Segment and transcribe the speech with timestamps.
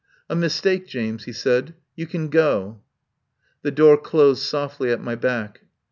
[0.31, 1.75] "A mistake, James," he said.
[1.95, 2.81] "You can go."
[3.61, 5.59] The door closed softly at my back.